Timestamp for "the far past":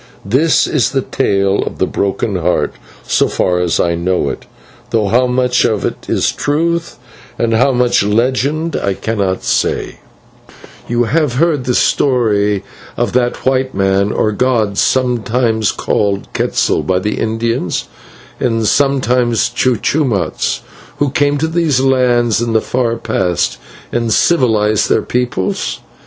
22.53-23.59